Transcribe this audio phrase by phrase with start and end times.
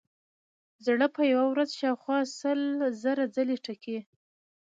[0.85, 2.61] زړه په یوه ورځ شاوخوا سل
[3.03, 3.97] زره ځلې ټکي.